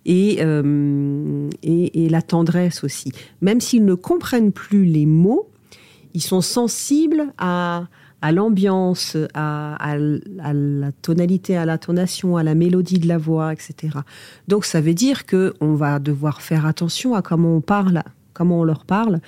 [0.05, 3.11] et, euh, et, la tendresse aussi.
[3.41, 5.49] Même s'ils ne comprennent plus les mots,
[6.13, 7.87] ils sont sensibles à,
[8.31, 13.99] l'ambiance, à, la tonalité, à l'intonation, à la mélodie de la voix, etc.
[14.47, 18.59] Donc ça veut dire que on va devoir faire attention à comment on parle, comment
[18.59, 19.19] on leur parle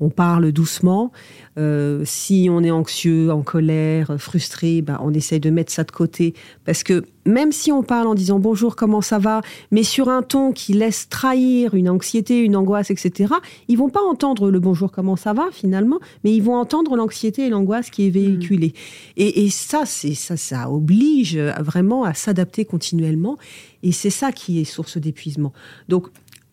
[0.00, 1.12] on parle doucement.
[1.58, 5.90] Euh, si on est anxieux, en colère, frustré, ben, on essaye de mettre ça de
[5.90, 6.34] côté.
[6.64, 10.22] Parce que même si on parle en disant bonjour, comment ça va, mais sur un
[10.22, 13.34] ton qui laisse trahir une anxiété, une angoisse, etc.,
[13.66, 17.46] ils vont pas entendre le bonjour, comment ça va finalement, mais ils vont entendre l'anxiété
[17.46, 18.72] et l'angoisse qui est véhiculée.
[19.16, 19.22] Hmm.
[19.22, 23.36] Et, ça, c'est ça, ça oblige vraiment à s'adapter continuellement.
[23.82, 25.52] Et c'est ça qui est source d'épuisement.
[25.88, 26.08] Donc,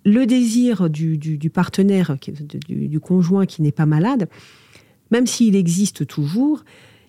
[0.06, 2.16] le désir du, partenaire,
[2.70, 4.30] du, conjoint qui n'est pas malade,
[5.12, 6.64] même s'il existe toujours,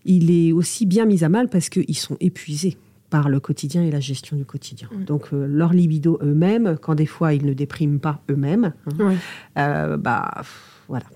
[0.04, 2.76] il est aussi bien mis à mal parce qu'ils sont épuisés
[3.10, 4.88] par le quotidien et la gestion du quotidien.
[5.06, 9.14] Donc euh, leur libido eux-mêmes, quand des fois ils ne dépriment pas eux-mêmes, hein,
[9.58, 10.42] euh, bah
[10.88, 11.06] voilà,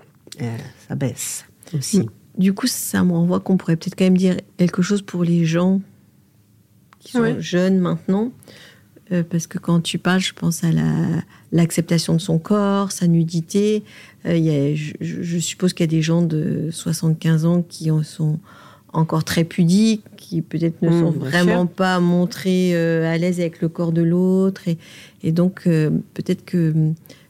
[0.41, 0.57] euh,
[0.89, 2.09] ça baisse aussi.
[2.39, 5.45] Du coup, ça me renvoie qu'on pourrait peut-être quand même dire quelque chose pour les
[5.45, 5.81] gens
[7.01, 8.33] qui sont jeunes maintenant.
[9.13, 10.69] Euh, parce que quand tu parles, je pense à
[11.53, 13.83] l'acceptation de son corps, sa nudité.
[14.27, 18.39] Euh, je, suppose qu'il y a des gens de 75 ans qui en sont
[18.93, 23.61] encore très pudiques, qui peut-être ne mmh, sont vraiment pas montrés euh, à l'aise avec
[23.61, 24.63] le corps de l'autre.
[25.23, 26.73] Et, donc, peut-être que,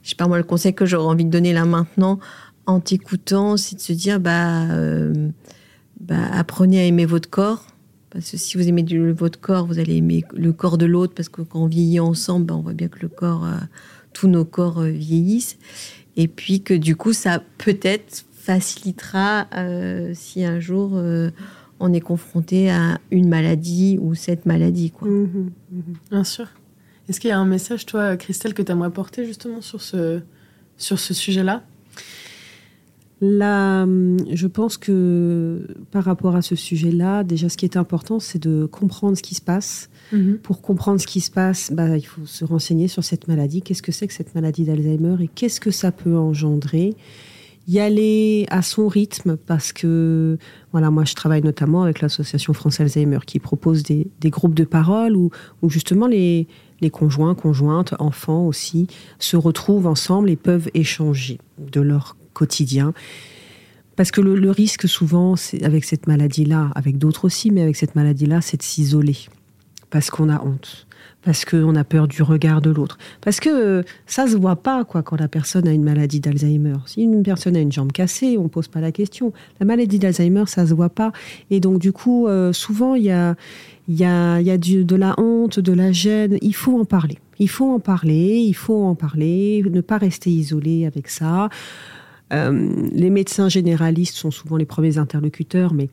[0.02, 2.18] je sais pas moi, le conseil que j'aurais envie de donner là maintenant,
[2.66, 4.66] en t'écoutant, c'est de se dire, bah,
[6.00, 7.64] bah, apprenez à aimer votre corps
[8.10, 11.28] parce que si vous aimez votre corps, vous allez aimer le corps de l'autre, parce
[11.28, 13.56] que quand on vieillit ensemble, ben, on voit bien que le corps, euh,
[14.12, 15.58] tous nos corps euh, vieillissent.
[16.16, 21.00] Et puis que du coup, ça peut-être facilitera euh, si un jour
[21.82, 24.90] on est confronté à une maladie ou cette maladie.
[24.90, 25.08] Quoi.
[25.08, 26.48] Mmh mmh bien sûr.
[27.08, 30.20] Est-ce qu'il y a un message, toi, Christelle, que tu aimerais porter justement sur ce,
[30.76, 31.64] sur ce sujet-là?
[33.22, 33.86] Là,
[34.32, 38.64] je pense que par rapport à ce sujet-là, déjà, ce qui est important, c'est de
[38.64, 39.90] comprendre ce qui se passe.
[40.12, 40.38] Mhm.
[40.38, 43.60] Pour comprendre ce qui se passe, bah, il faut se renseigner sur cette maladie.
[43.60, 46.94] Qu'est-ce que c'est que cette maladie d'Alzheimer et qu'est-ce que ça peut engendrer?
[47.68, 50.38] Y aller à son rythme parce que
[50.72, 55.14] voilà moi je travaille notamment avec l'association France Alzheimer qui propose des, groupes de parole
[55.14, 55.30] où,
[55.68, 56.48] justement les,
[56.80, 62.92] les conjoints, conjointes, enfants aussi se retrouvent ensemble et peuvent échanger de leur quotidien.
[64.00, 68.40] Parce que le, risque souvent, avec cette maladie-là, avec d'autres aussi, mais avec cette maladie-là,
[68.40, 69.18] c'est de s'isoler.
[69.90, 70.86] Parce qu'on a honte.
[71.22, 72.96] Parce qu'on a peur du regard de l'autre.
[73.20, 76.76] Parce que ça se voit pas, quoi, quand la personne a une maladie d'Alzheimer.
[76.86, 79.34] Si une personne a une jambe cassée, on pose pas la question.
[79.58, 81.12] La maladie d'Alzheimer, ça se voit pas.
[81.50, 83.34] Et donc, du coup, euh, souvent, il y a,
[83.86, 86.38] y a, y a de la honte, de la gêne.
[86.40, 87.18] Il faut en parler.
[87.38, 88.38] Il faut en parler.
[88.38, 89.62] Il faut en parler.
[89.70, 91.50] Ne pas rester isolé avec ça.
[92.32, 95.88] Euh, les médecins généralistes sont souvent les premiers interlocuteurs, mais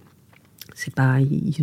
[0.75, 1.55] c'est pas, ils,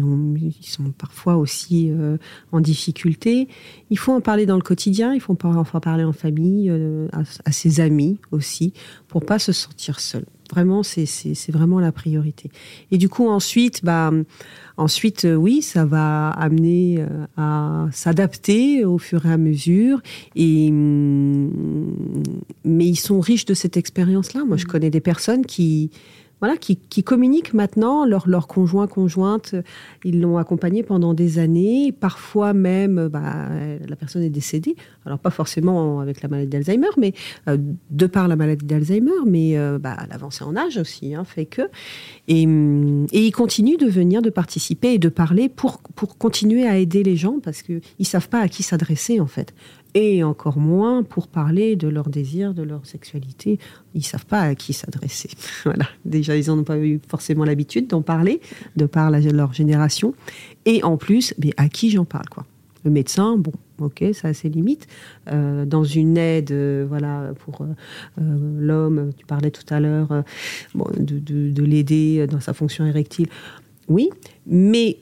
[0.62, 2.16] sont parfois aussi euh,
[2.50, 3.48] en difficulté.
[3.90, 7.52] Il faut en parler dans le quotidien, il faut en parler en famille, euh, à,
[7.52, 8.72] ses amis aussi,
[9.06, 10.24] pour pas se sentir seul.
[10.50, 12.50] Vraiment, c'est vraiment la priorité.
[12.90, 14.12] Et du coup, ensuite, bah,
[14.76, 17.04] ensuite, euh, oui, ça va amener
[17.36, 20.02] à s'adapter au fur et à mesure.
[20.36, 21.50] Et, hum,
[22.64, 24.44] mais ils sont riches de cette expérience-là.
[24.44, 24.68] Moi, je mmh.
[24.68, 25.90] connais des personnes qui
[26.40, 29.54] voilà, qui, communiquent maintenant, leur, leur conjoint, conjointe,
[30.04, 33.48] ils l'ont accompagné pendant des années, parfois même bah,
[33.86, 37.14] la personne est décédée, alors pas forcément avec la maladie d'Alzheimer, mais
[37.48, 37.56] euh,
[37.90, 41.62] de par la maladie d'Alzheimer, mais euh, bah, l'avancée en âge aussi hein, fait que.
[42.28, 47.02] Et, ils continuent de venir, de participer et de parler pour, pour continuer à aider
[47.02, 49.54] les gens parce qu'ils ne savent pas à qui s'adresser en fait
[49.94, 53.58] et encore moins pour parler de leurs désirs, de leur sexualité.
[53.94, 55.30] Ils savent pas à qui s'adresser.
[55.64, 55.86] voilà.
[56.04, 58.40] Déjà, ils n'ont pas eu forcément l'habitude d'en parler,
[58.76, 60.14] de par leur génération.
[60.64, 62.44] Et en plus, mais à qui j'en parle, quoi?
[62.84, 64.86] Le médecin, bon, ok, ça a ses limites.
[65.32, 70.08] Euh, dans une aide, euh, voilà, pour euh, l'homme, tu parlais tout à l'heure,
[70.74, 73.28] de l'aider dans sa fonction érectile.
[73.88, 74.10] Oui,
[74.46, 74.98] mais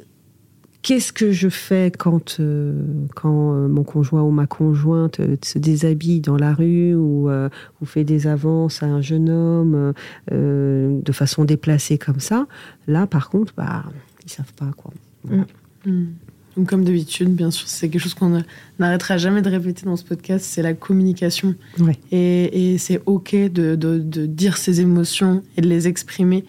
[0.82, 2.82] Qu'est-ce que je fais quand, euh,
[3.14, 7.86] quand euh, mon conjoint ou ma conjointe euh, se déshabille dans la rue ou, ou,
[7.86, 9.92] fait des avances à un jeune homme
[10.30, 12.46] de façon déplacée comme ça?
[12.88, 13.84] Là, par contre, bah,
[14.24, 14.92] ils savent pas quoi.
[15.24, 15.44] Mm.
[15.86, 16.06] Mm.
[16.56, 18.42] Donc, comme d'habitude, bien sûr, c'est quelque chose qu'on
[18.78, 21.54] n'arrêtera jamais de répéter dans ce podcast, c'est la communication.
[22.10, 26.44] Et, et c'est OK de, de, de, dire ses émotions et de les exprimer.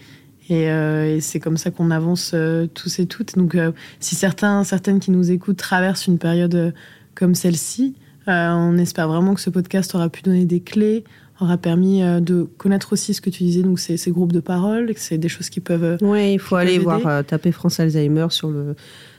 [0.51, 3.37] Euh, et, c'est comme ça qu'on avance euh, tous et toutes.
[3.37, 6.73] Donc, euh, si certains, certaines qui nous écoutent traversent une période
[7.15, 11.03] comme celle-ci, on espère vraiment que ce podcast aura pu donner des clés
[11.41, 14.93] aura permis de connaître aussi ce que tu disais, donc ces, ces groupes de parole,
[14.93, 15.97] que c'est des choses qui peuvent.
[16.01, 18.75] Oui, il faut aller voir, taper France Alzheimer sur le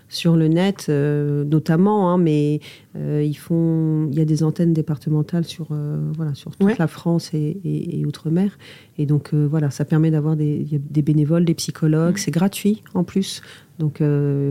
[0.08, 2.60] sur le net, euh, notamment, hein, mais
[2.96, 6.86] euh, ils font, il y a des antennes départementales sur, euh, voilà, sur toute la
[6.86, 8.56] France et, outre-mer.
[8.98, 13.42] Et donc, voilà, ça permet d'avoir des, des, bénévoles, des psychologues, c'est gratuit en plus.
[13.78, 14.02] Donc,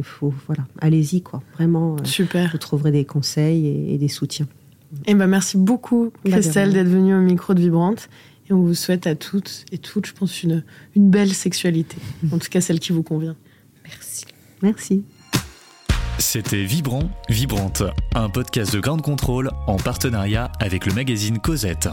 [0.01, 1.41] faut, voilà, allez-y, quoi.
[1.53, 2.51] Vraiment, Super.
[2.51, 4.47] vous trouverez des conseils et, des soutiens.
[5.07, 8.09] Eh ben, merci beaucoup, bah, Christelle, d'être venue au micro de Vibrante.
[8.49, 10.63] Et on vous souhaite à toutes et toutes, je pense, une,
[10.97, 11.95] une belle sexualité.
[12.31, 13.37] En tout cas, celle qui vous convient.
[13.85, 14.25] Merci.
[14.61, 15.03] Merci.
[16.19, 17.83] C'était Vibrant, Vibrante,
[18.15, 21.89] un podcast de Grande Contrôle en partenariat avec le magazine Cosette.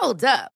[0.00, 0.55] Hold up.